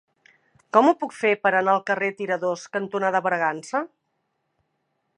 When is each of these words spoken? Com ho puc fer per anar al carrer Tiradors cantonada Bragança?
Com 0.77 0.89
ho 0.89 0.93
puc 1.01 1.13
fer 1.17 1.33
per 1.43 1.51
anar 1.59 1.75
al 1.77 1.85
carrer 1.91 2.11
Tiradors 2.23 2.65
cantonada 2.79 3.25
Bragança? 3.31 3.87